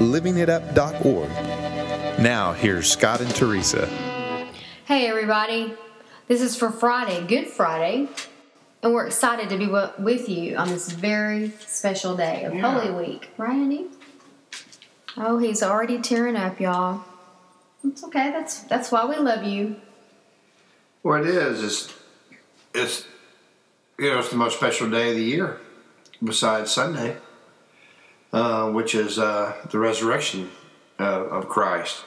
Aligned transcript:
livingitup.org. 0.00 1.28
Now, 2.20 2.52
here's 2.52 2.90
Scott 2.90 3.20
and 3.20 3.30
Teresa. 3.34 3.86
Hey, 4.86 5.06
everybody. 5.06 5.74
This 6.26 6.40
is 6.42 6.56
for 6.56 6.70
Friday, 6.70 7.26
Good 7.26 7.48
Friday, 7.48 8.08
and 8.82 8.92
we're 8.94 9.06
excited 9.06 9.48
to 9.50 9.58
be 9.58 9.66
wi- 9.66 9.92
with 9.98 10.28
you 10.28 10.56
on 10.56 10.68
this 10.68 10.90
very 10.90 11.50
special 11.60 12.16
day 12.16 12.44
of 12.44 12.54
Yeah. 12.54 12.78
Holy 12.80 12.90
Week. 13.06 13.30
Right, 13.36 13.50
Andy? 13.52 13.86
Oh, 15.16 15.38
he's 15.38 15.62
already 15.62 16.00
tearing 16.00 16.36
up, 16.36 16.60
y'all. 16.60 17.02
It's 17.84 18.02
okay. 18.04 18.30
That's 18.30 18.60
that's 18.62 18.90
why 18.92 19.04
we 19.06 19.16
love 19.16 19.42
you. 19.44 19.76
Well, 21.02 21.22
it 21.22 21.28
is 21.28 21.62
is 21.62 21.92
it's 22.74 23.06
you 23.98 24.10
know 24.10 24.18
it's 24.20 24.28
the 24.30 24.36
most 24.36 24.56
special 24.56 24.88
day 24.88 25.10
of 25.10 25.16
the 25.16 25.22
year, 25.24 25.58
besides 26.22 26.70
Sunday, 26.70 27.16
uh, 28.32 28.70
which 28.70 28.94
is 28.94 29.18
uh, 29.18 29.54
the 29.70 29.78
resurrection 29.78 30.50
uh, 30.98 31.26
of 31.26 31.48
Christ. 31.48 32.04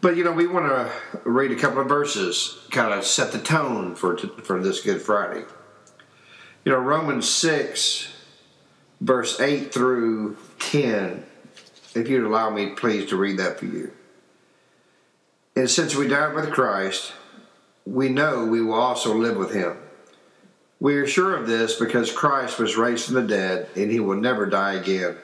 But 0.00 0.16
you 0.16 0.24
know 0.24 0.32
we 0.32 0.46
want 0.46 0.66
to 0.66 0.92
read 1.24 1.50
a 1.50 1.56
couple 1.56 1.80
of 1.80 1.88
verses, 1.88 2.58
kind 2.70 2.92
of 2.92 3.04
set 3.04 3.32
the 3.32 3.38
tone 3.38 3.94
for 3.94 4.16
for 4.18 4.62
this 4.62 4.80
Good 4.82 5.00
Friday. 5.00 5.44
You 6.64 6.72
know 6.72 6.78
Romans 6.78 7.28
six, 7.28 8.12
verse 9.00 9.40
eight 9.40 9.72
through 9.72 10.36
ten. 10.58 11.24
If 11.94 12.08
you'd 12.08 12.26
allow 12.26 12.50
me, 12.50 12.70
please, 12.70 13.08
to 13.10 13.16
read 13.16 13.38
that 13.38 13.58
for 13.58 13.66
you. 13.66 13.92
And 15.56 15.70
since 15.70 15.94
we 15.94 16.08
died 16.08 16.34
with 16.34 16.50
Christ, 16.50 17.12
we 17.86 18.08
know 18.08 18.44
we 18.44 18.60
will 18.60 18.74
also 18.74 19.14
live 19.14 19.36
with 19.36 19.54
him. 19.54 19.76
We 20.80 20.96
are 20.96 21.06
sure 21.06 21.36
of 21.36 21.46
this 21.46 21.78
because 21.78 22.10
Christ 22.10 22.58
was 22.58 22.76
raised 22.76 23.06
from 23.06 23.14
the 23.14 23.22
dead 23.22 23.68
and 23.76 23.90
he 23.90 24.00
will 24.00 24.16
never 24.16 24.46
die 24.46 24.74
again. 24.74 25.16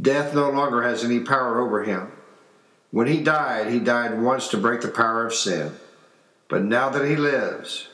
Death 0.00 0.34
no 0.34 0.50
longer 0.50 0.82
has 0.82 1.02
any 1.04 1.20
power 1.20 1.60
over 1.60 1.84
him. 1.84 2.12
When 2.90 3.06
he 3.06 3.22
died, 3.22 3.72
he 3.72 3.78
died 3.78 4.20
once 4.20 4.48
to 4.48 4.56
break 4.56 4.80
the 4.80 4.88
power 4.88 5.26
of 5.26 5.34
sin. 5.34 5.72
But 6.48 6.62
now 6.62 6.88
that 6.90 7.06
he 7.06 7.16
lives, 7.16 7.88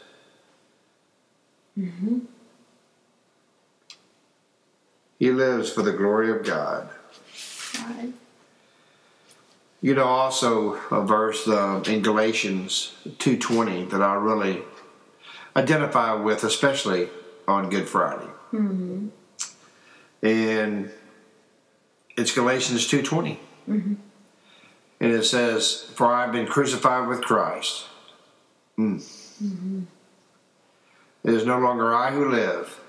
he 5.18 5.30
lives 5.30 5.70
for 5.70 5.82
the 5.82 5.92
glory 5.92 6.30
of 6.30 6.44
God. 6.44 6.88
Right. 7.78 8.12
You 9.80 9.94
know, 9.94 10.04
also 10.04 10.74
a 10.90 11.04
verse 11.04 11.48
uh, 11.48 11.82
in 11.86 12.02
Galatians 12.02 12.92
two 13.18 13.36
twenty 13.36 13.84
that 13.86 14.02
I 14.02 14.14
really 14.14 14.62
identify 15.56 16.12
with, 16.14 16.44
especially 16.44 17.08
on 17.48 17.70
Good 17.70 17.88
Friday, 17.88 18.30
mm-hmm. 18.52 19.08
and 20.22 20.90
it's 22.16 22.32
Galatians 22.32 22.86
two 22.86 23.02
and 23.66 23.98
it 25.00 25.24
says, 25.24 25.90
"For 25.94 26.06
I 26.06 26.22
have 26.22 26.32
been 26.32 26.46
crucified 26.46 27.08
with 27.08 27.22
Christ. 27.22 27.86
Mm. 28.78 29.86
It 31.24 31.34
is 31.34 31.44
no 31.44 31.58
longer 31.58 31.94
I 31.94 32.10
who 32.10 32.28
live, 32.28 32.80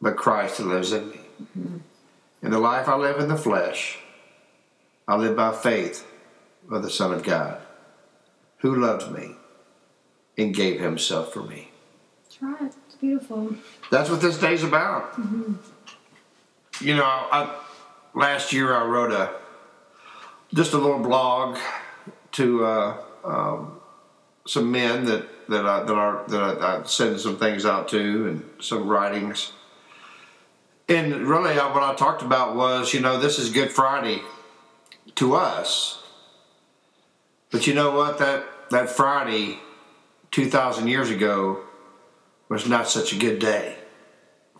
but 0.00 0.16
Christ 0.16 0.58
who 0.58 0.64
lives 0.64 0.92
in 0.92 1.10
me." 1.10 1.20
In 2.42 2.50
the 2.50 2.58
life 2.58 2.88
I 2.88 2.96
live 2.96 3.18
in 3.20 3.28
the 3.28 3.36
flesh, 3.36 3.98
I 5.08 5.16
live 5.16 5.36
by 5.36 5.52
faith 5.52 6.06
of 6.70 6.82
the 6.82 6.90
Son 6.90 7.12
of 7.12 7.22
God, 7.22 7.60
who 8.58 8.74
loved 8.74 9.10
me 9.12 9.36
and 10.36 10.54
gave 10.54 10.80
himself 10.80 11.32
for 11.32 11.42
me. 11.42 11.70
That's 12.24 12.42
right. 12.42 12.72
It's 12.86 12.96
beautiful. 12.96 13.54
That's 13.90 14.10
what 14.10 14.20
this 14.20 14.38
day's 14.38 14.62
about. 14.64 15.16
You 16.80 16.96
know, 16.96 17.04
I, 17.04 17.56
last 18.14 18.52
year 18.52 18.74
I 18.74 18.84
wrote 18.84 19.12
a 19.12 19.30
just 20.52 20.72
a 20.72 20.78
little 20.78 20.98
blog 20.98 21.56
to 22.32 22.64
uh, 22.64 22.96
um, 23.24 23.80
some 24.46 24.70
men 24.72 25.04
that 25.04 25.48
that 25.48 25.64
I, 25.66 25.84
that 25.84 25.94
are 25.94 26.24
that 26.28 26.42
I, 26.42 26.80
I 26.80 26.82
send 26.84 27.20
some 27.20 27.38
things 27.38 27.64
out 27.64 27.88
to 27.88 28.28
and 28.28 28.44
some 28.60 28.88
writings. 28.88 29.52
And 30.88 31.26
really, 31.26 31.58
uh, 31.58 31.72
what 31.72 31.82
I 31.82 31.94
talked 31.94 32.22
about 32.22 32.56
was, 32.56 32.92
you 32.92 33.00
know, 33.00 33.18
this 33.18 33.38
is 33.38 33.50
Good 33.50 33.70
Friday 33.70 34.20
to 35.14 35.34
us, 35.34 36.02
but 37.50 37.66
you 37.66 37.74
know 37.74 37.92
what? 37.92 38.18
That 38.18 38.44
that 38.70 38.90
Friday, 38.90 39.60
two 40.32 40.50
thousand 40.50 40.88
years 40.88 41.08
ago, 41.08 41.60
was 42.48 42.68
not 42.68 42.88
such 42.88 43.12
a 43.12 43.16
good 43.16 43.38
day 43.38 43.76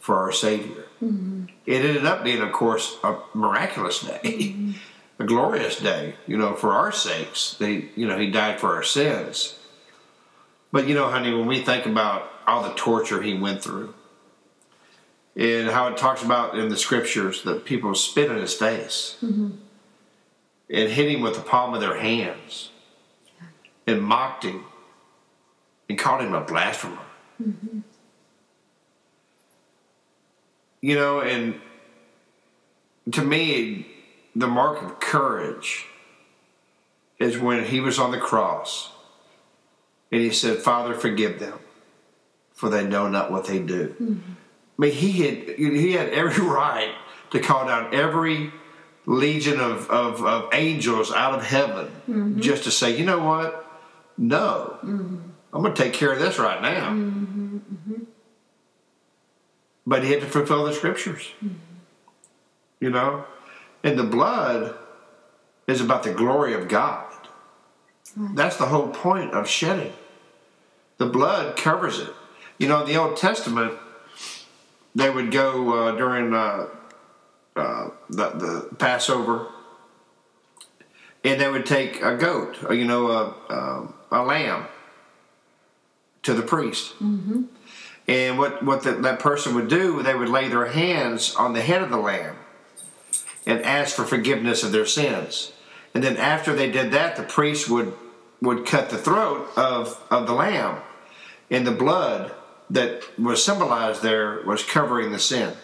for 0.05 0.19
our 0.19 0.33
Savior. 0.33 0.85
Mm-hmm. 1.03 1.47
It 1.65 1.83
ended 1.83 2.05
up 2.05 2.23
being, 2.23 2.43
of 2.43 2.53
course, 2.53 2.99
a 3.03 3.17
miraculous 3.33 4.03
day, 4.03 4.21
mm-hmm. 4.23 4.73
a 5.19 5.25
glorious 5.25 5.79
day, 5.79 6.17
you 6.27 6.37
know, 6.37 6.55
for 6.55 6.75
our 6.75 6.93
sakes. 6.93 7.57
They, 7.59 7.89
you 7.97 8.07
know, 8.07 8.19
He 8.19 8.31
died 8.31 8.61
for 8.61 8.75
our 8.75 8.83
sins. 8.83 9.59
But 10.73 10.87
you 10.87 10.95
know, 10.95 11.09
honey, 11.09 11.33
when 11.33 11.47
we 11.47 11.63
think 11.63 11.87
about 11.87 12.31
all 12.47 12.63
the 12.63 12.75
torture 12.75 13.23
He 13.23 13.33
went 13.33 13.63
through, 13.63 13.95
and 15.37 15.71
how 15.71 15.89
it 15.89 15.97
talks 15.97 16.23
about 16.23 16.59
in 16.59 16.69
the 16.69 16.77
scriptures 16.77 17.43
that 17.45 17.65
people 17.65 17.95
spit 17.95 18.31
in 18.31 18.37
His 18.37 18.53
face 18.53 19.17
mm-hmm. 19.23 19.53
and 20.69 20.91
hit 20.91 21.11
Him 21.11 21.23
with 21.23 21.35
the 21.35 21.41
palm 21.41 21.73
of 21.73 21.81
their 21.81 21.99
hands 21.99 22.73
and 23.87 24.03
mocked 24.03 24.45
Him 24.45 24.65
and 25.89 25.99
called 25.99 26.21
Him 26.21 26.35
a 26.35 26.43
blasphemer. 26.43 26.99
You 30.85 30.95
know, 30.95 31.23
and 31.23 31.59
to 33.11 33.25
me, 33.25 33.87
the 34.37 34.47
mark 34.47 34.83
of 34.83 35.01
courage 35.01 35.87
is 37.19 37.39
when 37.39 37.65
he 37.65 37.81
was 37.81 37.99
on 37.99 38.11
the 38.11 38.19
cross 38.19 38.93
and 40.13 40.21
he 40.21 40.29
said, 40.29 40.59
Father, 40.59 40.93
forgive 40.93 41.41
them, 41.41 41.59
for 42.53 42.69
they 42.69 42.87
know 42.87 43.09
not 43.09 43.33
what 43.33 43.47
they 43.47 43.61
do. 43.61 43.95
I 44.79 44.83
mean, 44.83 44.93
he 44.93 45.23
had, 45.23 45.57
he 45.57 45.93
had 45.93 46.11
every 46.11 46.45
right 46.47 46.95
to 47.31 47.41
call 47.41 47.67
down 47.67 47.95
every 47.95 48.53
legion 49.07 49.61
of, 49.61 49.89
of, 49.89 50.23
of 50.23 50.51
angels 50.53 51.11
out 51.11 51.33
of 51.33 51.47
heaven 51.47 51.87
mm-hmm. 51.87 52.41
just 52.41 52.65
to 52.65 52.71
say, 52.71 52.95
you 52.95 53.07
know 53.07 53.21
what? 53.21 53.65
No, 54.19 54.77
mm-hmm. 54.85 55.17
I'm 55.51 55.63
going 55.63 55.73
to 55.73 55.83
take 55.83 55.95
care 55.95 56.13
of 56.13 56.19
this 56.19 56.39
right 56.39 56.61
now 56.61 56.91
mm-hmm. 56.91 57.44
But 59.87 60.05
he 60.05 60.11
had 60.11 60.21
to 60.21 60.27
fulfill 60.27 60.65
the 60.65 60.73
scriptures. 60.73 61.33
You 62.81 62.91
know? 62.91 63.25
And 63.83 63.99
the 63.99 64.05
blood 64.05 64.75
is 65.67 65.81
about 65.81 66.03
the 66.03 66.13
glory 66.13 66.55
of 66.55 66.69
God. 66.69 67.13
That's 68.17 68.57
the 68.57 68.67
whole 68.67 68.89
point 68.89 69.33
of 69.33 69.49
shedding. 69.49 69.93
The 70.99 71.07
blood 71.07 71.57
covers 71.57 71.99
it. 71.99 72.11
You 72.59 72.69
know, 72.69 72.83
in 72.83 72.87
the 72.87 72.97
Old 72.97 73.17
Testament, 73.17 73.75
they 74.95 75.11
would 75.11 75.33
go 75.33 75.89
uh, 75.89 75.97
during 75.97 76.33
uh, 76.33 76.69
uh, 77.57 77.89
the, 78.09 78.31
the 78.31 78.77
Passover, 78.77 79.49
and 81.25 81.41
they 81.41 81.49
would 81.49 81.67
take 81.67 82.01
a 82.03 82.17
goat, 82.17 82.63
or, 82.63 82.75
you 82.75 82.85
know, 82.85 83.09
a, 83.09 83.35
um, 83.49 83.95
a 84.13 84.23
lamb, 84.23 84.67
to 86.23 86.35
the 86.35 86.43
priest. 86.43 86.95
And 88.07 88.39
what, 88.39 88.63
what 88.63 88.83
the, 88.83 88.93
that 88.93 89.19
person 89.19 89.55
would 89.55 89.69
do, 89.69 90.03
they 90.03 90.15
would 90.15 90.29
lay 90.29 90.49
their 90.49 90.67
hands 90.67 91.35
on 91.37 91.53
the 91.53 91.63
head 91.63 91.83
of 91.83 91.91
the 91.91 91.97
lamb 91.97 92.37
and 93.47 93.63
ask 93.63 93.97
for 93.97 94.05
forgiveness 94.05 94.63
of 94.63 94.73
their 94.73 94.87
sins. 94.87 95.53
And 95.95 96.03
then 96.03 96.17
after 96.17 96.55
they 96.55 96.71
did 96.71 96.93
that, 96.93 97.17
the 97.17 97.23
priest 97.23 97.71
would, 97.71 97.95
would 98.43 98.67
cut 98.67 98.91
the 98.91 98.99
throat 98.99 99.49
of, 99.57 100.03
of 100.11 100.27
the 100.27 100.35
lamb. 100.35 100.83
And 101.51 101.67
the 101.67 101.73
blood 101.73 102.33
that 102.71 103.03
was 103.19 103.45
symbolized 103.45 104.03
there 104.03 104.43
was 104.45 104.63
covering 104.63 105.13
the 105.13 105.19
sin. 105.19 105.55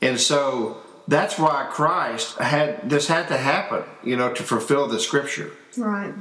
And 0.00 0.18
so 0.18 0.78
that's 1.06 1.38
why 1.38 1.68
Christ 1.70 2.38
had 2.38 2.88
this 2.88 3.08
had 3.08 3.28
to 3.28 3.36
happen, 3.36 3.82
you 4.04 4.16
know, 4.16 4.32
to 4.32 4.42
fulfill 4.42 4.86
the 4.86 5.00
scripture 5.00 5.52
Right. 5.76 6.14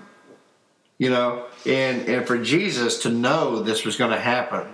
You 0.97 1.09
know 1.09 1.45
and 1.65 2.07
and 2.07 2.25
for 2.27 2.38
jesus 2.38 3.01
to 3.03 3.09
know 3.09 3.61
this 3.61 3.85
was 3.85 3.95
going 3.97 4.11
to 4.11 4.19
happen 4.19 4.67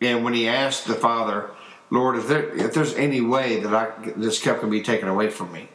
and 0.00 0.24
when 0.24 0.34
he 0.34 0.46
asked 0.48 0.86
the 0.86 0.94
father 0.94 1.50
Lord, 1.88 2.16
if 2.16 2.26
there 2.26 2.52
if 2.56 2.74
there's 2.74 2.94
any 2.94 3.20
way 3.20 3.60
that 3.60 3.72
I 3.72 3.92
this 4.16 4.42
cup 4.42 4.58
can 4.58 4.70
be 4.70 4.82
taken 4.82 5.06
away 5.08 5.30
from 5.30 5.52
me, 5.52 5.68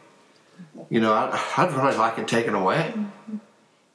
you 0.90 1.00
know, 1.00 1.14
I'd, 1.14 1.32
I'd 1.56 1.72
really 1.72 1.96
like 1.96 2.18
it 2.18 2.28
taken 2.28 2.54
away. 2.54 2.92
Mm-hmm. 2.94 3.36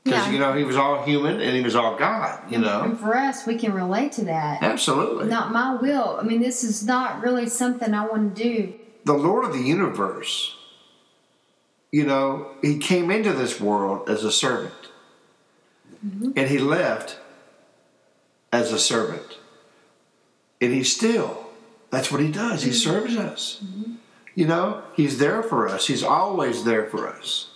Because 0.03 0.25
Yeah. 0.25 0.31
you 0.31 0.39
know 0.39 0.53
he 0.53 0.63
was 0.63 0.75
all 0.75 1.03
human 1.03 1.39
and 1.39 1.55
he 1.55 1.61
was 1.61 1.75
all 1.75 1.95
God. 1.95 2.51
You 2.51 2.57
know, 2.57 2.81
And 2.81 2.99
for 2.99 3.15
us, 3.15 3.45
we 3.45 3.55
can 3.55 3.71
relate 3.71 4.13
to 4.13 4.25
that. 4.25 4.63
absolutely. 4.63 5.27
Not 5.27 5.51
my 5.53 5.75
will. 5.75 6.17
I 6.19 6.23
mean, 6.23 6.41
this 6.41 6.63
is 6.63 6.83
not 6.83 7.21
really 7.21 7.45
something 7.47 7.93
I 7.93 8.07
want 8.07 8.35
to 8.35 8.43
do. 8.43 8.73
the 9.05 9.13
Lord 9.13 9.45
of 9.45 9.53
the 9.53 9.61
universe, 9.61 10.55
you 11.91 12.03
know, 12.03 12.49
he 12.63 12.79
came 12.79 13.11
into 13.11 13.31
this 13.31 13.61
world 13.61 14.09
as 14.09 14.23
a 14.23 14.31
servant. 14.31 14.73
Mm-hmm. 16.05 16.31
And 16.35 16.49
he 16.49 16.57
left 16.57 17.19
as 18.51 18.71
a 18.71 18.79
servant. 18.79 19.37
And 20.61 20.73
he 20.73 20.83
still, 20.83 21.47
that's 21.89 22.11
what 22.11 22.21
he 22.21 22.31
does. 22.31 22.63
He 22.63 22.71
mm-hmm. 22.71 22.77
serves 22.77 23.15
us. 23.17 23.61
Mm-hmm. 23.63 23.93
You 24.35 24.47
know, 24.47 24.83
he's 24.95 25.17
there 25.17 25.41
for 25.41 25.67
us. 25.67 25.87
He's 25.87 26.03
always 26.03 26.63
there 26.63 26.85
for 26.85 27.07
us. 27.07 27.49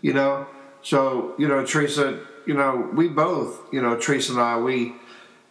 You 0.00 0.12
know, 0.12 0.46
so, 0.82 1.34
you 1.38 1.48
know, 1.48 1.64
Teresa, 1.66 2.20
you 2.46 2.54
know, 2.54 2.88
we 2.94 3.08
both, 3.08 3.60
you 3.72 3.82
know, 3.82 3.96
Teresa 3.96 4.32
and 4.32 4.40
I, 4.40 4.58
we 4.58 4.94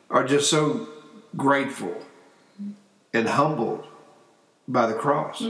are 0.09 0.23
just 0.25 0.49
so 0.49 0.87
grateful 1.35 1.95
and 3.13 3.27
humbled 3.27 3.85
by 4.67 4.87
the 4.87 4.93
cross. 4.93 5.41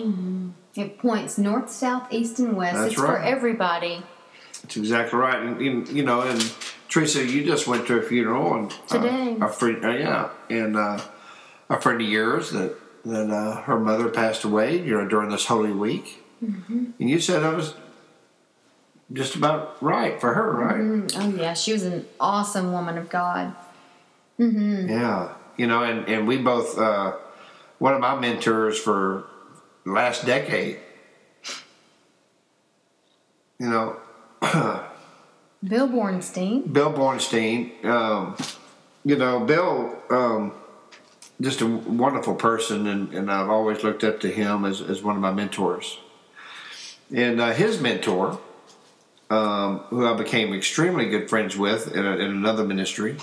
It 0.75 0.99
points 0.99 1.37
north, 1.37 1.71
south, 1.71 2.11
east, 2.11 2.39
and 2.39 2.55
west. 2.55 2.75
That's 2.75 2.93
it's 2.93 3.01
for 3.01 3.19
everybody. 3.19 4.03
That's 4.61 4.77
exactly 4.77 5.19
right. 5.19 5.39
And, 5.41 5.61
and, 5.61 5.87
you 5.89 6.03
know, 6.03 6.21
and 6.21 6.41
Teresa, 6.89 7.23
you 7.25 7.45
just 7.45 7.67
went 7.67 7.87
to 7.87 7.97
a 7.99 8.01
funeral 8.01 8.53
and 8.55 8.71
uh, 8.71 8.75
Today. 8.87 9.37
a 9.41 9.47
friend, 9.49 9.85
uh, 9.85 9.89
yeah, 9.89 10.29
and 10.49 10.75
uh, 10.75 10.99
a 11.69 11.79
friend 11.81 12.01
of 12.01 12.07
yours 12.07 12.51
that 12.51 12.75
that 13.05 13.29
uh, 13.29 13.61
her 13.61 13.79
mother 13.79 14.09
passed 14.09 14.43
away. 14.43 14.77
You 14.81 14.97
know, 14.97 15.07
during 15.07 15.29
this 15.29 15.45
Holy 15.45 15.71
Week, 15.71 16.23
Mm-hmm. 16.43 16.91
and 16.99 17.09
you 17.09 17.19
said 17.19 17.41
that 17.41 17.55
was 17.55 17.73
just 19.11 19.35
about 19.35 19.81
right 19.81 20.19
for 20.21 20.33
her, 20.35 20.51
right? 20.51 20.75
Mm, 20.77 21.11
oh, 21.15 21.41
yeah. 21.41 21.53
She 21.55 21.73
was 21.73 21.81
an 21.83 22.05
awesome 22.19 22.71
woman 22.73 22.97
of 22.97 23.09
God. 23.09 23.55
Yeah, 24.37 25.33
you 25.57 25.65
know, 25.67 25.81
and 25.83 26.07
and 26.07 26.27
we 26.27 26.37
both. 26.37 26.77
Uh, 26.77 27.13
one 27.79 27.93
of 27.93 27.99
my 27.99 28.15
mentors 28.19 28.77
for 28.79 29.25
last 29.85 30.25
decade. 30.25 30.79
You 33.59 33.69
know, 33.69 33.97
Bill 35.63 35.87
Bornstein. 35.87 36.71
Bill 36.71 36.93
Bornstein, 36.93 37.83
um, 37.85 38.37
you 39.03 39.15
know, 39.15 39.39
Bill, 39.41 39.97
um, 40.09 40.53
just 41.41 41.61
a 41.61 41.67
wonderful 41.67 42.35
person, 42.35 42.87
and, 42.87 43.13
and 43.13 43.31
I've 43.31 43.49
always 43.49 43.83
looked 43.83 44.03
up 44.03 44.19
to 44.21 44.29
him 44.29 44.65
as, 44.65 44.81
as 44.81 45.01
one 45.01 45.15
of 45.15 45.21
my 45.21 45.31
mentors. 45.31 45.99
And 47.13 47.39
uh, 47.39 47.53
his 47.53 47.79
mentor, 47.79 48.39
um, 49.29 49.79
who 49.89 50.05
I 50.05 50.15
became 50.15 50.53
extremely 50.53 51.09
good 51.09 51.29
friends 51.29 51.55
with 51.55 51.95
in, 51.95 52.05
a, 52.05 52.15
in 52.15 52.31
another 52.31 52.63
ministry, 52.63 53.17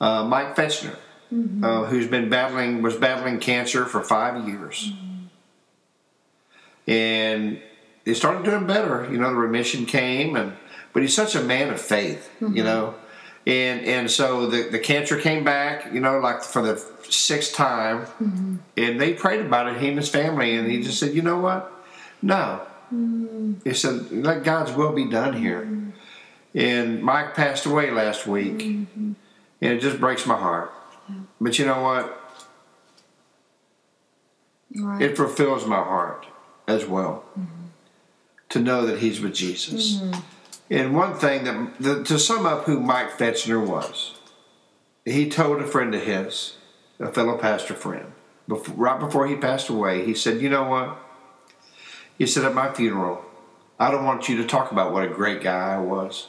uh, 0.00 0.24
Mike 0.24 0.56
Fetchner, 0.56 0.96
uh, 1.62 1.84
who's 1.86 2.06
been 2.06 2.28
battling 2.28 2.82
was 2.82 2.94
battling 2.94 3.40
cancer 3.40 3.84
for 3.84 4.00
five 4.00 4.46
years, 4.46 4.92
and 6.86 7.60
he 8.06 8.14
started 8.14 8.44
doing 8.44 8.66
better. 8.66 9.06
You 9.10 9.18
know, 9.18 9.28
the 9.30 9.36
remission 9.36 9.84
came, 9.84 10.36
and 10.36 10.56
but 10.94 11.02
he's 11.02 11.14
such 11.14 11.34
a 11.34 11.42
man 11.42 11.70
of 11.70 11.80
faith. 11.80 12.30
You 12.40 12.46
mm-hmm. 12.46 12.64
know, 12.64 12.94
and 13.46 13.84
and 13.84 14.10
so 14.10 14.46
the 14.46 14.62
the 14.70 14.78
cancer 14.78 15.20
came 15.20 15.44
back. 15.44 15.92
You 15.92 16.00
know, 16.00 16.18
like 16.18 16.42
for 16.42 16.62
the 16.62 16.82
sixth 17.10 17.54
time, 17.54 18.06
mm-hmm. 18.06 18.56
and 18.76 19.00
they 19.00 19.12
prayed 19.12 19.40
about 19.40 19.66
it. 19.66 19.78
He 19.78 19.88
and 19.88 19.98
his 19.98 20.08
family, 20.08 20.54
and 20.54 20.68
he 20.70 20.76
mm-hmm. 20.76 20.84
just 20.84 21.00
said, 21.00 21.14
you 21.14 21.20
know 21.20 21.38
what, 21.38 21.70
no. 22.22 22.62
He 23.64 23.74
said, 23.74 24.12
let 24.12 24.44
God's 24.44 24.70
will 24.70 24.92
be 24.92 25.06
done 25.06 25.32
here. 25.32 25.68
And 26.54 27.02
Mike 27.02 27.34
passed 27.34 27.66
away 27.66 27.90
last 27.90 28.28
week, 28.28 28.62
and 28.62 29.16
it 29.60 29.80
just 29.80 29.98
breaks 29.98 30.24
my 30.24 30.36
heart. 30.36 30.72
But 31.40 31.58
you 31.58 31.66
know 31.66 31.82
what? 31.82 32.22
Right. 34.76 35.02
It 35.02 35.16
fulfills 35.16 35.66
my 35.66 35.82
heart 35.82 36.26
as 36.68 36.86
well 36.86 37.24
to 38.48 38.60
know 38.60 38.86
that 38.86 39.00
he's 39.00 39.20
with 39.20 39.34
Jesus. 39.34 39.96
Mm-hmm. 39.96 40.20
And 40.70 40.96
one 40.96 41.14
thing 41.14 41.44
that, 41.44 41.74
the, 41.78 42.04
to 42.04 42.18
sum 42.18 42.46
up 42.46 42.64
who 42.64 42.80
Mike 42.80 43.10
Fetchner 43.18 43.64
was, 43.64 44.18
he 45.04 45.28
told 45.28 45.60
a 45.60 45.66
friend 45.66 45.94
of 45.94 46.02
his, 46.02 46.56
a 46.98 47.12
fellow 47.12 47.38
pastor 47.38 47.74
friend, 47.74 48.12
before, 48.48 48.74
right 48.74 48.98
before 48.98 49.26
he 49.26 49.36
passed 49.36 49.68
away, 49.68 50.04
he 50.04 50.14
said, 50.14 50.40
You 50.40 50.48
know 50.48 50.68
what? 50.68 50.98
He 52.18 52.26
said, 52.26 52.44
At 52.44 52.54
my 52.54 52.72
funeral, 52.72 53.24
I 53.78 53.90
don't 53.90 54.04
want 54.04 54.28
you 54.28 54.36
to 54.38 54.46
talk 54.46 54.72
about 54.72 54.92
what 54.92 55.04
a 55.04 55.08
great 55.08 55.42
guy 55.42 55.74
I 55.74 55.78
was. 55.78 56.28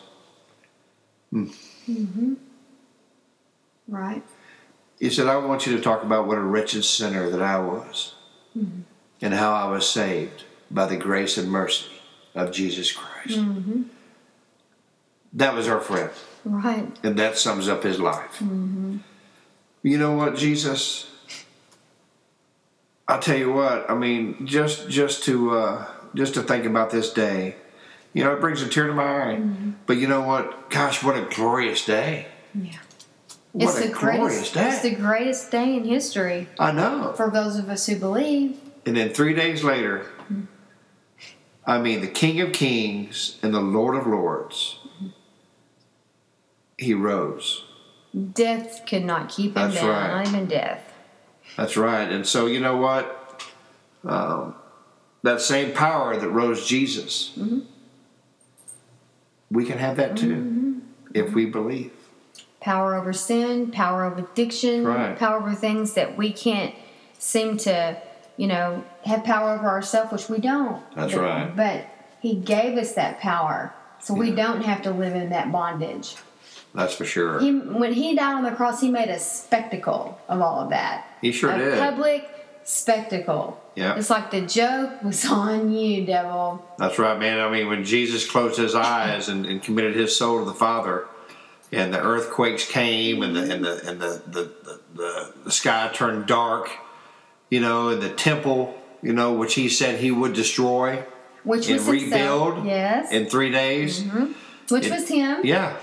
Hmm. 1.31 1.48
Mm-hmm. 1.90 2.34
right. 3.88 4.24
He 5.00 5.10
said, 5.10 5.28
I 5.28 5.38
want 5.38 5.66
you 5.66 5.75
to 5.78 5.84
talk 5.84 6.04
about 6.04 6.28
what 6.28 6.38
a 6.38 6.42
wretched 6.42 6.84
sinner 6.84 7.30
that 7.30 7.42
I 7.42 7.60
was 7.60 8.16
mm-hmm. 8.58 8.81
and 9.22 9.34
how 9.34 9.54
I 9.54 9.69
was 9.69 9.88
saved 9.90 10.44
by 10.72 10.86
the 10.86 10.98
grace 10.98 11.38
and 11.38 11.50
mercy 11.50 11.96
of 12.38 12.51
Jesus 12.51 12.92
Christ. 12.92 13.38
Mm-hmm. 13.39 13.84
That 15.34 15.54
was 15.54 15.68
our 15.68 15.80
friend, 15.81 16.10
Right. 16.45 16.88
and 17.04 17.18
that 17.19 17.38
sums 17.38 17.68
up 17.68 17.84
his 17.84 18.00
life. 18.00 18.39
Mm-hmm. 18.39 18.98
You 19.84 19.98
know 19.98 20.13
what, 20.13 20.36
Jesus? 20.36 21.12
I'll 23.07 23.19
tell 23.19 23.38
you 23.38 23.51
what. 23.54 23.89
I 23.89 23.95
mean, 23.95 24.45
just 24.48 24.89
just 24.89 25.24
to 25.25 25.57
uh, 25.57 25.86
just 26.16 26.34
to 26.36 26.42
think 26.44 26.66
about 26.66 26.89
this 26.89 27.12
day, 27.13 27.56
you 28.13 28.24
know, 28.24 28.34
it 28.34 28.42
brings 28.42 28.62
a 28.62 28.68
tear 28.69 28.88
to 28.88 28.94
my 28.94 29.04
eye. 29.04 29.36
Mm-hmm. 29.36 29.72
But 29.86 29.98
you 29.98 30.07
know 30.07 30.22
what? 30.22 30.69
Gosh, 30.69 31.04
what 31.04 31.16
a 31.18 31.22
glorious 31.33 31.86
day! 31.86 32.28
Yeah. 32.54 32.72
What 33.54 33.69
it's 33.75 33.86
a 33.86 33.88
the 33.88 33.94
glorious 33.94 34.33
greatest. 34.33 34.54
day! 34.54 34.69
It's 34.69 34.81
the 34.81 34.95
greatest 34.95 35.51
day 35.51 35.75
in 35.75 35.86
history 35.86 36.48
I 36.60 36.72
know. 36.72 37.13
for 37.16 37.30
those 37.30 37.57
of 37.57 37.69
us 37.69 37.86
who 37.86 37.95
believe. 37.95 38.60
And 38.86 38.95
then 38.95 39.10
three 39.10 39.33
days 39.33 39.63
later, 39.63 40.06
I 41.68 41.78
mean, 41.80 42.00
the 42.00 42.08
King 42.08 42.40
of 42.40 42.54
Kings 42.54 43.38
and 43.44 43.54
the 43.54 43.60
Lord 43.60 43.96
of 43.98 44.08
Lords, 44.08 44.80
he 46.78 46.94
rose. 46.94 47.66
Death 48.34 48.84
could 48.88 49.04
not 49.04 49.28
keep 49.30 49.50
him 49.50 49.69
That's 49.69 49.75
down. 49.75 49.90
right. 49.90 50.08
Not 50.24 50.28
even 50.28 50.46
death. 50.46 50.94
That's 51.58 51.75
right. 51.75 52.10
And 52.10 52.25
so, 52.25 52.46
you 52.46 52.62
know 52.62 52.78
what? 52.78 53.44
Um, 54.06 54.56
that 55.24 55.42
same 55.42 55.74
power 55.74 56.16
that 56.16 56.30
rose 56.30 56.66
Jesus, 56.66 57.38
we 59.52 59.66
can 59.66 59.78
have 59.78 59.97
that 59.97 60.16
too 60.16 60.81
if 61.14 61.33
we 61.33 61.45
believe. 61.45 61.92
Power 62.62 62.95
over 62.95 63.12
sin, 63.12 63.71
power 63.71 64.06
over 64.06 64.19
addiction, 64.21 64.86
Right. 64.86 65.18
power 65.18 65.38
over 65.38 65.54
things 65.54 65.94
that 65.95 66.18
we 66.18 66.31
can't 66.31 66.74
seem 67.19 67.57
to, 67.57 68.02
you 68.37 68.47
know, 68.47 68.83
have 69.06 69.23
power 69.23 69.51
over 69.51 69.67
ourselves, 69.67 70.11
which 70.11 70.29
we 70.29 70.39
don't. 70.39 70.81
That's 70.95 71.13
But- 71.13 71.21
right. 71.21 71.56
But 71.56 71.85
He 72.19 72.33
gave 72.35 72.77
us 72.77 72.94
that 72.94 73.19
power, 73.19 73.73
so 73.99 74.13
we 74.13 74.31
don't 74.31 74.61
have 74.63 74.81
to 74.83 74.91
live 74.91 75.15
in 75.15 75.29
that 75.29 75.51
bondage. 75.51 76.15
That's 76.73 76.94
for 76.95 77.06
sure. 77.06 77.39
He, 77.39 77.51
when 77.57 77.94
He 77.94 78.15
died 78.15 78.33
on 78.35 78.44
the 78.44 78.51
cross, 78.51 78.79
He 78.81 78.89
made 78.89 79.09
a 79.09 79.19
spectacle 79.19 80.17
of 80.29 80.41
all 80.41 80.59
of 80.61 80.69
that. 80.71 81.06
He 81.21 81.31
sure 81.31 81.51
a 81.51 81.57
did. 81.57 81.79
public 81.79 82.29
spectacle. 82.63 83.59
Yeah. 83.75 83.95
It's 83.95 84.09
like 84.09 84.31
the 84.31 84.41
joke 84.41 85.03
was 85.03 85.25
on 85.29 85.71
you, 85.71 86.06
devil. 86.06 86.63
That's 86.77 86.99
right, 86.99 87.17
man. 87.17 87.39
I 87.39 87.49
mean, 87.51 87.67
when 87.67 87.83
Jesus 87.83 88.29
closed 88.29 88.57
his 88.57 88.75
eyes 88.75 89.29
and, 89.29 89.45
and 89.45 89.61
committed 89.61 89.95
his 89.95 90.15
soul 90.17 90.39
to 90.39 90.45
the 90.45 90.53
Father, 90.53 91.06
and 91.71 91.94
the 91.94 92.01
earthquakes 92.01 92.69
came, 92.69 93.21
and 93.23 93.35
the 93.35 93.53
and 93.53 93.63
the 93.65 93.89
and 93.89 93.99
the, 93.99 94.21
the, 94.27 94.51
the, 94.95 95.33
the 95.45 95.51
sky 95.51 95.89
turned 95.94 96.25
dark, 96.25 96.69
you 97.49 97.59
know, 97.59 97.89
and 97.89 98.01
the 98.01 98.09
temple, 98.09 98.75
you 99.01 99.13
know, 99.13 99.33
which 99.33 99.54
he 99.56 99.69
said 99.69 99.99
he 99.99 100.11
would 100.11 100.33
destroy 100.33 101.04
Which 101.44 101.68
and 101.68 101.77
was 101.77 101.87
rebuild 101.87 102.66
Yes. 102.66 103.11
in 103.11 103.27
three 103.27 103.51
days. 103.51 104.04
which 104.69 104.85
it- 104.85 104.92
was 104.92 105.07
him. 105.07 105.42
Yeah. 105.44 105.77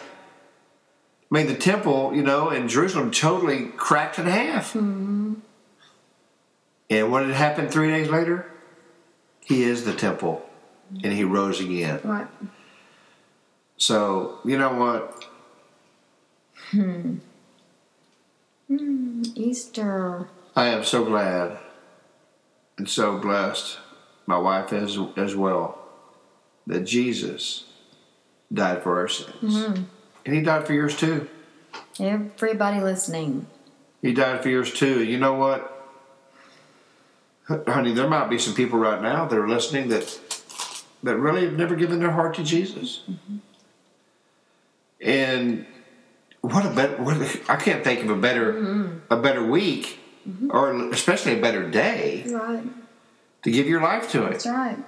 I 1.32 1.34
mean, 1.34 1.46
the 1.46 1.54
temple, 1.56 2.12
you 2.14 2.22
know, 2.22 2.50
in 2.50 2.68
Jerusalem 2.68 3.10
totally 3.10 3.66
cracked 3.76 4.18
in 4.18 4.26
half. 4.26 4.74
And 4.74 5.42
what 6.90 7.24
had 7.24 7.34
happened 7.34 7.70
three 7.72 7.88
days 7.90 8.08
later? 8.08 8.46
He 9.40 9.64
is 9.64 9.84
the 9.84 9.92
temple, 9.94 10.48
and 11.02 11.12
he 11.12 11.24
rose 11.24 11.60
again. 11.60 12.00
Right. 12.04 12.28
So, 13.76 14.38
you 14.44 14.56
know 14.58 14.72
what? 14.74 15.24
Hmm. 16.70 17.16
Mm, 18.70 19.32
Easter. 19.36 20.28
I 20.56 20.66
am 20.66 20.84
so 20.84 21.04
glad 21.04 21.58
and 22.78 22.88
so 22.88 23.18
blessed, 23.18 23.78
my 24.26 24.38
wife 24.38 24.72
as, 24.72 24.98
as 25.16 25.34
well, 25.34 25.78
that 26.66 26.80
Jesus 26.80 27.64
died 28.52 28.82
for 28.82 28.98
our 28.98 29.08
sins. 29.08 29.54
Mm-hmm. 29.54 29.82
And 30.24 30.34
he 30.34 30.40
died 30.42 30.66
for 30.66 30.72
yours 30.72 30.96
too. 30.96 31.28
Everybody 32.00 32.80
listening. 32.80 33.46
He 34.00 34.12
died 34.12 34.42
for 34.42 34.48
yours 34.48 34.72
too. 34.72 35.02
You 35.02 35.18
know 35.18 35.34
what? 35.34 35.70
honey, 37.46 37.92
there 37.92 38.08
might 38.08 38.28
be 38.28 38.38
some 38.38 38.54
people 38.54 38.78
right 38.78 39.02
now 39.02 39.26
that 39.26 39.38
are 39.38 39.48
listening 39.48 39.88
that 39.88 40.18
that 41.02 41.16
really 41.18 41.44
have 41.44 41.52
never 41.54 41.76
given 41.76 41.98
their 41.98 42.12
heart 42.12 42.34
to 42.36 42.42
Jesus. 42.42 43.02
Mm-hmm. 43.10 43.36
And 45.02 45.66
what 46.40 46.64
a 46.64 46.70
better 46.70 47.02
what 47.02 47.16
a, 47.18 47.40
I 47.52 47.56
can't 47.56 47.84
think 47.84 48.02
of 48.04 48.10
a 48.10 48.16
better 48.16 48.54
mm-hmm. 48.54 48.98
a 49.10 49.20
better 49.20 49.44
week 49.44 49.98
or 50.50 50.90
especially 50.90 51.32
a 51.38 51.40
better 51.40 51.68
day 51.68 52.24
Right. 52.28 52.62
to 53.42 53.50
give 53.50 53.66
your 53.66 53.80
life 53.82 54.10
to 54.12 54.24
it. 54.26 54.30
That's 54.32 54.46
right. 54.46 54.78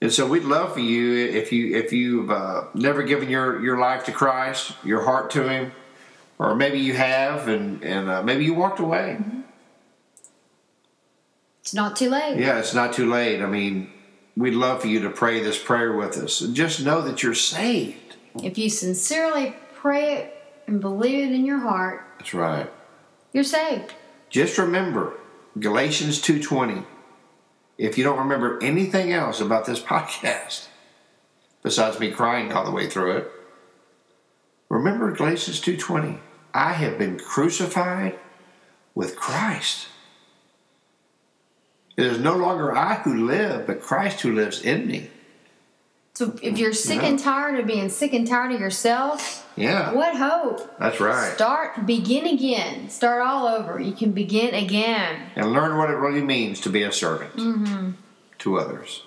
And 0.00 0.12
so 0.12 0.26
we'd 0.26 0.44
love 0.44 0.74
for 0.74 0.80
you 0.80 1.14
if 1.14 1.52
you 1.52 1.74
if 1.76 1.92
you've 1.92 2.30
uh, 2.30 2.64
never 2.74 3.02
given 3.02 3.28
your 3.30 3.60
your 3.62 3.78
life 3.78 4.04
to 4.04 4.12
Christ, 4.12 4.72
your 4.84 5.02
heart 5.04 5.30
to 5.30 5.48
Him, 5.48 5.72
or 6.38 6.54
maybe 6.54 6.78
you 6.78 6.92
have 6.94 7.48
and 7.48 7.82
and 7.82 8.08
uh, 8.10 8.22
maybe 8.22 8.44
you 8.44 8.54
walked 8.54 8.78
away. 8.78 9.18
It's 11.62 11.74
not 11.74 11.96
too 11.96 12.10
late. 12.10 12.38
Yeah, 12.38 12.58
it's 12.58 12.74
not 12.74 12.92
too 12.92 13.10
late. 13.10 13.40
I 13.42 13.46
mean, 13.46 13.90
we'd 14.36 14.54
love 14.54 14.82
for 14.82 14.86
you 14.86 15.00
to 15.00 15.10
pray 15.10 15.42
this 15.42 15.58
prayer 15.60 15.92
with 15.96 16.16
us 16.18 16.40
and 16.40 16.54
just 16.54 16.84
know 16.84 17.00
that 17.02 17.22
you're 17.22 17.34
saved. 17.34 18.16
If 18.42 18.56
you 18.58 18.68
sincerely 18.70 19.54
pray 19.74 20.14
it 20.16 20.34
and 20.66 20.80
believe 20.80 21.28
it 21.30 21.34
in 21.34 21.44
your 21.46 21.58
heart, 21.58 22.04
That's 22.18 22.34
right. 22.34 22.70
You're 23.32 23.44
saved. 23.44 23.94
Just 24.30 24.58
remember 24.58 25.14
Galatians 25.58 26.20
2:20. 26.20 26.84
If 27.78 27.98
you 27.98 28.04
don't 28.04 28.18
remember 28.18 28.62
anything 28.62 29.12
else 29.12 29.40
about 29.40 29.66
this 29.66 29.80
podcast 29.94 30.68
besides 31.62 31.98
me 31.98 32.10
crying 32.10 32.52
all 32.52 32.64
the 32.64 32.70
way 32.70 32.88
through 32.88 33.16
it, 33.16 33.30
remember 34.68 35.12
Galatians 35.12 35.60
2:20. 35.60 36.18
I 36.54 36.72
have 36.72 36.98
been 36.98 37.18
crucified 37.18 38.18
with 38.94 39.16
Christ. 39.16 39.88
It 41.96 42.06
is 42.06 42.18
no 42.18 42.36
longer 42.36 42.74
I 42.74 42.96
who 42.96 43.26
live, 43.26 43.66
but 43.66 43.82
Christ 43.82 44.20
who 44.20 44.34
lives 44.34 44.62
in 44.62 44.86
me. 44.86 45.10
So 46.16 46.34
if 46.40 46.56
you're 46.56 46.72
sick 46.72 47.02
Yeah. 47.02 47.08
and 47.08 47.18
tired 47.18 47.60
of 47.60 47.66
being 47.66 47.90
sick 47.90 48.14
and 48.14 48.26
tired 48.26 48.50
of 48.52 48.58
yourself, 48.58 49.46
Yeah, 49.54 49.92
what 49.92 50.16
hope? 50.16 50.78
that's 50.78 50.98
right. 50.98 51.34
Start, 51.34 51.84
begin 51.84 52.26
again. 52.26 52.88
Start 52.88 53.20
all 53.20 53.46
over. 53.46 53.78
You 53.78 53.92
can 53.92 54.12
begin 54.12 54.54
again. 54.54 55.26
and 55.36 55.52
learn 55.52 55.76
what 55.76 55.90
it 55.90 55.96
really 55.96 56.22
means 56.22 56.58
to 56.62 56.70
be 56.70 56.82
a 56.84 56.90
servant 56.90 57.36
mm-hmm. 57.36 57.90
to 58.38 58.58
others, 58.58 59.02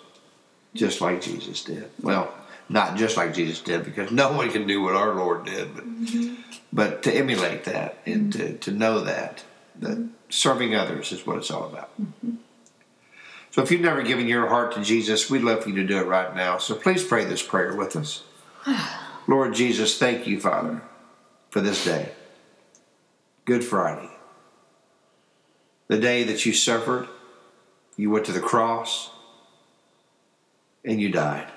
just 0.75 1.01
like 1.01 1.19
Jesus 1.19 1.63
did. 1.63 1.89
Well, 1.99 2.31
not 2.69 2.95
just 2.95 3.17
like 3.17 3.33
Jesus 3.33 3.59
did, 3.59 3.85
because 3.85 4.11
no 4.11 4.31
one 4.31 4.51
can 4.51 4.67
do 4.67 4.83
what 4.83 4.93
our 4.93 5.15
Lord 5.15 5.45
did, 5.45 5.73
but 5.73 5.85
mm-hmm. 5.85 6.35
but 6.71 7.01
to 7.01 7.11
emulate 7.11 7.63
that 7.63 7.97
and 8.05 8.31
to, 8.33 8.55
to 8.59 8.69
know 8.71 8.99
that 8.99 9.43
that 9.79 9.97
mm-hmm. 9.97 10.09
serving 10.29 10.75
others 10.75 11.11
is 11.11 11.25
what 11.25 11.37
it's 11.37 11.49
all 11.49 11.65
about. 11.65 11.89
So 13.51 13.63
if 13.63 13.71
you've 13.71 13.81
never 13.81 14.03
given 14.03 14.27
your 14.27 14.47
heart 14.47 14.73
to 14.73 14.81
Jesus, 14.81 15.29
we'd 15.29 15.41
love 15.41 15.63
for 15.63 15.69
you 15.69 15.75
to 15.75 15.87
do 15.87 15.97
it 15.99 16.05
right 16.05 16.35
now. 16.35 16.57
So 16.57 16.75
please 16.75 17.03
pray 17.03 17.25
this 17.25 17.41
prayer 17.41 17.75
with 17.75 17.95
us. 17.95 18.23
Lord 19.27 19.53
Jesus, 19.53 19.97
thank 19.97 20.27
you, 20.27 20.39
Father, 20.39 20.81
for 21.49 21.61
this 21.61 21.83
day. 21.83 22.11
Good 23.45 23.63
Friday 23.63 24.09
the 25.89 25.97
day 25.97 26.23
that 26.23 26.45
you 26.45 26.53
suffered, 26.53 27.09
you 27.97 28.09
went 28.09 28.25
to 28.27 28.31
the 28.31 28.39
cross, 28.39 29.09
and 30.85 31.01
you 31.01 31.09
died. 31.09 31.47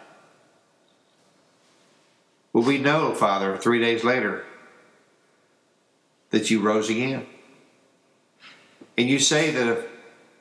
Well, 2.53 2.65
we 2.65 2.79
know, 2.79 3.15
Father, 3.15 3.57
three 3.57 3.79
days 3.79 4.03
later, 4.03 4.45
that 6.31 6.51
you 6.51 6.61
rose 6.61 6.91
again. 6.91 7.27
And 8.99 9.09
you 9.09 9.19
say 9.19 9.51
that 9.51 9.69
if 9.69 9.87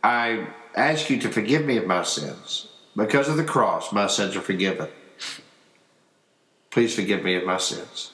I 0.03 0.47
ask 0.75 1.09
you 1.09 1.19
to 1.19 1.29
forgive 1.29 1.65
me 1.65 1.77
of 1.77 1.87
my 1.87 2.03
sins, 2.03 2.67
because 2.95 3.27
of 3.29 3.37
the 3.37 3.43
cross, 3.43 3.91
my 3.91 4.07
sins 4.07 4.35
are 4.35 4.41
forgiven. 4.41 4.87
Please 6.69 6.95
forgive 6.95 7.23
me 7.23 7.35
of 7.35 7.45
my 7.45 7.57
sins. 7.57 8.11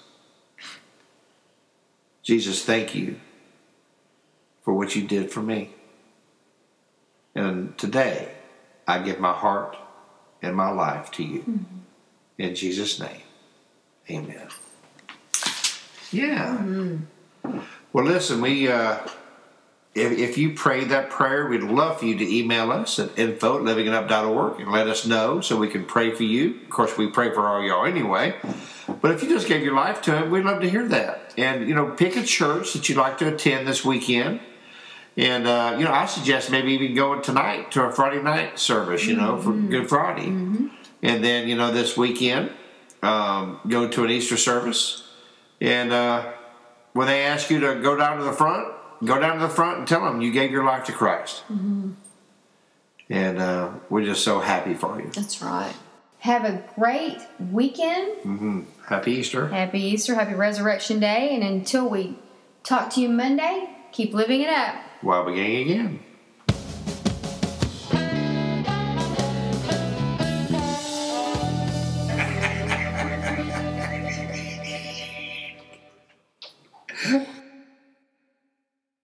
Jesus, 2.23 2.65
thank 2.65 2.93
you 2.93 3.19
for 4.63 4.73
what 4.73 4.95
you 4.95 5.07
did 5.07 5.31
for 5.31 5.41
me. 5.41 5.73
And 7.35 7.77
today, 7.77 8.33
I 8.87 8.99
give 8.99 9.19
my 9.19 9.33
heart 9.33 9.77
and 10.41 10.55
my 10.55 10.69
life 10.69 11.11
to 11.11 11.23
you. 11.23 11.65
In 12.37 12.55
Jesus' 12.55 12.99
name, 12.99 13.21
amen. 14.09 14.47
Yeah. 16.11 16.63
Well, 17.93 18.05
listen, 18.05 18.41
we. 18.41 18.67
Uh, 18.67 18.99
if, 19.97 20.11
if 20.11 20.37
you 20.37 20.53
prayed 20.53 20.89
that 20.89 21.09
prayer, 21.09 21.47
we'd 21.47 21.63
love 21.63 21.99
for 21.99 22.05
you 22.05 22.17
to 22.17 22.35
email 22.35 22.71
us 22.71 22.99
at 22.99 23.17
info 23.17 23.57
at 23.57 23.63
livingitup.org 23.63 24.59
and 24.59 24.71
let 24.71 24.87
us 24.87 25.05
know 25.05 25.41
so 25.41 25.57
we 25.57 25.67
can 25.67 25.85
pray 25.85 26.11
for 26.11 26.23
you. 26.23 26.59
Of 26.63 26.69
course, 26.69 26.97
we 26.97 27.07
pray 27.07 27.33
for 27.33 27.47
all 27.47 27.63
y'all 27.63 27.85
anyway. 27.85 28.35
But 29.01 29.11
if 29.11 29.23
you 29.23 29.29
just 29.29 29.47
gave 29.47 29.63
your 29.63 29.73
life 29.75 30.01
to 30.03 30.15
Him, 30.15 30.29
we'd 30.29 30.45
love 30.45 30.61
to 30.61 30.69
hear 30.69 30.87
that. 30.87 31.33
And, 31.37 31.67
you 31.67 31.75
know, 31.75 31.87
pick 31.89 32.15
a 32.15 32.23
church 32.23 32.73
that 32.73 32.87
you'd 32.87 32.97
like 32.97 33.17
to 33.17 33.33
attend 33.33 33.67
this 33.67 33.83
weekend. 33.83 34.39
And, 35.17 35.47
uh, 35.47 35.75
you 35.77 35.83
know, 35.83 35.91
I 35.91 36.05
suggest 36.05 36.51
maybe 36.51 36.73
even 36.73 36.95
going 36.95 37.23
tonight 37.23 37.71
to 37.71 37.83
a 37.83 37.91
Friday 37.91 38.21
night 38.21 38.59
service, 38.59 39.05
you 39.05 39.15
know, 39.15 39.41
for 39.41 39.51
Good 39.51 39.89
Friday. 39.89 40.27
And 41.01 41.23
then, 41.23 41.47
you 41.47 41.55
know, 41.55 41.71
this 41.71 41.97
weekend, 41.97 42.51
um, 43.01 43.59
go 43.67 43.87
to 43.87 44.03
an 44.03 44.11
Easter 44.11 44.37
service. 44.37 45.07
And 45.59 45.91
uh, 45.91 46.31
when 46.93 47.07
they 47.07 47.23
ask 47.23 47.49
you 47.49 47.59
to 47.61 47.75
go 47.75 47.95
down 47.95 48.19
to 48.19 48.23
the 48.23 48.33
front, 48.33 48.76
go 49.03 49.19
down 49.19 49.35
to 49.35 49.41
the 49.41 49.49
front 49.49 49.79
and 49.79 49.87
tell 49.87 50.01
them 50.03 50.21
you 50.21 50.31
gave 50.31 50.51
your 50.51 50.63
life 50.63 50.85
to 50.85 50.91
Christ. 50.91 51.43
And 53.09 53.39
uh, 53.39 53.71
we're 53.89 54.05
just 54.05 54.23
so 54.23 54.39
happy 54.39 54.73
for 54.73 54.99
you. 55.01 55.09
That's 55.11 55.41
right. 55.41 55.73
Have 56.19 56.45
a 56.45 56.63
great 56.75 57.17
weekend. 57.51 58.65
Happy 58.87 59.11
Easter. 59.13 59.47
Happy 59.47 59.79
Easter. 59.79 60.15
Happy 60.15 60.33
Resurrection 60.33 60.99
Day. 60.99 61.33
And 61.33 61.43
until 61.43 61.87
we 61.89 62.17
talk 62.63 62.89
to 62.95 63.01
you 63.01 63.09
Monday, 63.09 63.69
keep 63.91 64.13
living 64.13 64.41
it 64.41 64.49
up. 64.49 64.75
While 65.01 65.25
beginning 65.25 65.61
again. 65.69 65.99